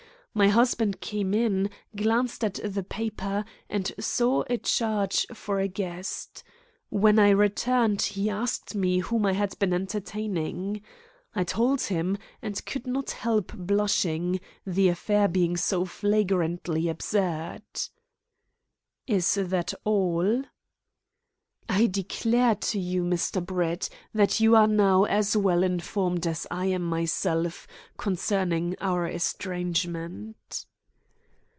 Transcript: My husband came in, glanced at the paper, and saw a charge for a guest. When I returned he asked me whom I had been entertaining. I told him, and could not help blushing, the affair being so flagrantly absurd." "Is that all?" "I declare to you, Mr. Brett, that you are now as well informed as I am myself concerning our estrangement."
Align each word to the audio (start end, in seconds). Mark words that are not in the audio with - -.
My 0.33 0.47
husband 0.47 1.01
came 1.01 1.33
in, 1.33 1.69
glanced 1.93 2.41
at 2.45 2.61
the 2.63 2.83
paper, 2.83 3.43
and 3.69 3.91
saw 3.99 4.45
a 4.49 4.57
charge 4.57 5.27
for 5.33 5.59
a 5.59 5.67
guest. 5.67 6.41
When 6.87 7.19
I 7.19 7.31
returned 7.31 8.01
he 8.01 8.29
asked 8.29 8.73
me 8.73 8.99
whom 8.99 9.25
I 9.25 9.33
had 9.33 9.59
been 9.59 9.73
entertaining. 9.73 10.83
I 11.35 11.43
told 11.43 11.81
him, 11.81 12.17
and 12.41 12.65
could 12.65 12.87
not 12.87 13.11
help 13.11 13.51
blushing, 13.53 14.39
the 14.65 14.87
affair 14.87 15.27
being 15.27 15.57
so 15.57 15.83
flagrantly 15.83 16.87
absurd." 16.87 17.63
"Is 19.07 19.33
that 19.33 19.73
all?" 19.83 20.43
"I 21.69 21.85
declare 21.87 22.55
to 22.55 22.79
you, 22.79 23.01
Mr. 23.03 23.41
Brett, 23.45 23.87
that 24.13 24.41
you 24.41 24.57
are 24.57 24.67
now 24.67 25.05
as 25.05 25.37
well 25.37 25.63
informed 25.63 26.27
as 26.27 26.45
I 26.51 26.65
am 26.65 26.81
myself 26.83 27.65
concerning 27.97 28.75
our 28.81 29.07
estrangement." 29.07 30.65